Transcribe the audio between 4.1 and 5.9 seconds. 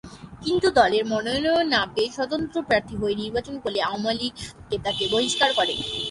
লীগ থেকে তাকে বহিস্কার করে।